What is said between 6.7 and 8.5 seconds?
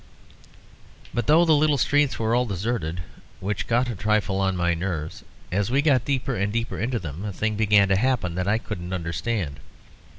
into them, a thing began to happen that